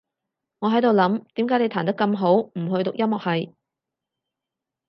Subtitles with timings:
[0.61, 3.53] 我喺度諗，點解你彈得咁好，唔去讀音樂系？